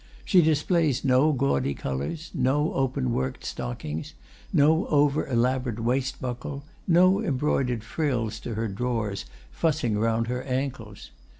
She 0.25 0.41
displays 0.41 1.05
no 1.05 1.31
gaudy 1.31 1.75
colors, 1.75 2.31
no 2.33 2.73
open 2.73 3.13
worked 3.13 3.45
stockings, 3.45 4.15
no 4.51 4.87
over 4.87 5.27
elaborate 5.27 5.79
waist 5.79 6.19
buckle, 6.19 6.63
no 6.87 7.21
embroidered 7.23 7.83
frills 7.83 8.39
to 8.39 8.55
her 8.55 8.67
drawers 8.67 9.25
fussing 9.51 9.99
round 9.99 10.25
her 10.25 10.41
ankles. 10.41 11.11